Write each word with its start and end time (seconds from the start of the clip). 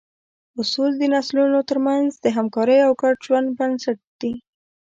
اصول 0.61 0.91
د 0.97 1.03
نسلونو 1.13 1.59
تر 1.69 1.77
منځ 1.87 2.07
د 2.23 2.25
همکارۍ 2.37 2.79
او 2.87 2.91
ګډ 3.01 3.15
ژوند 3.25 3.47
بنسټ 3.57 3.99
دي. 4.21 4.33